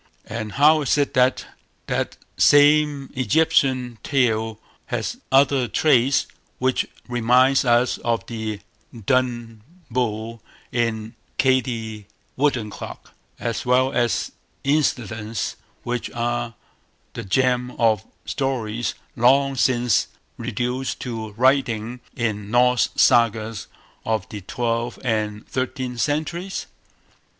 and 0.25 0.53
how 0.53 0.81
is 0.81 0.97
it 0.97 1.13
that 1.13 1.45
that 1.85 2.17
same 2.35 3.11
Egyptian 3.13 3.99
tale 4.01 4.59
has 4.87 5.17
other 5.31 5.67
traits 5.67 6.25
which 6.57 6.87
reminds 7.07 7.63
us 7.63 7.99
of 7.99 8.25
the 8.25 8.61
Dun 9.05 9.61
Bull 9.91 10.41
in 10.71 11.13
"Katie 11.37 12.07
Woodencloak", 12.35 13.11
as 13.39 13.63
well 13.63 13.93
as 13.93 14.31
incidents 14.63 15.55
which 15.83 16.09
are 16.15 16.55
the 17.13 17.23
germ 17.23 17.69
of 17.77 18.03
stories 18.25 18.95
long 19.15 19.55
since 19.55 20.07
reduced 20.35 20.99
to 21.01 21.31
writing 21.33 21.99
in 22.15 22.49
Norse 22.49 22.89
Sagas 22.95 23.67
of 24.03 24.27
the 24.29 24.41
twelfth 24.41 24.97
and 25.03 25.47
thirteenth 25.47 26.01
centuries? 26.01 26.65